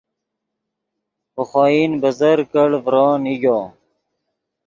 ڤے 1.33 1.43
خوئن 1.49 1.91
بزرگ 2.01 2.47
کڑ 2.53 2.69
ڤرو 2.83 3.07
نیگو 3.23 3.59